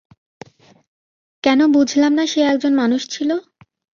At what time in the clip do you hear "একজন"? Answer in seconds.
2.43-2.73